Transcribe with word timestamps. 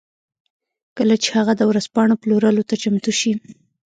کله 0.97 1.15
چې 1.23 1.29
هغه 1.37 1.53
د 1.57 1.61
ورځپاڼو 1.69 2.19
پلورلو 2.21 2.67
ته 2.69 2.75
چمتو 2.81 3.11
شي 3.19 3.31